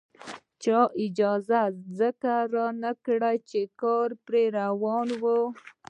[0.63, 1.61] چا اجازه
[1.99, 5.41] ځکه رانکړه چې کار پرې روان وو.